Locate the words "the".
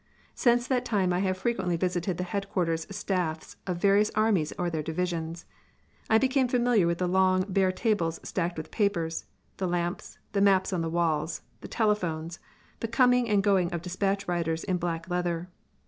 2.17-2.23, 6.97-7.07, 9.57-9.67, 10.31-10.41, 10.81-10.89, 11.59-11.67, 12.79-12.87